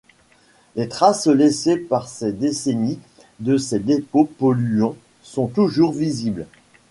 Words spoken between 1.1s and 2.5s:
laissées par ces